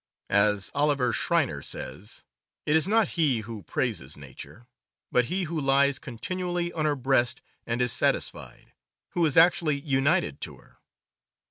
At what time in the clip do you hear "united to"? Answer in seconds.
9.79-10.57